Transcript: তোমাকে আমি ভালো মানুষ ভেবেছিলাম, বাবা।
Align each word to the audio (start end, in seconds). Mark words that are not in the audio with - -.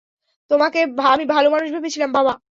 তোমাকে 0.51 0.79
আমি 1.07 1.23
ভালো 1.25 1.47
মানুষ 1.49 1.67
ভেবেছিলাম, 1.71 2.11
বাবা। 2.13 2.33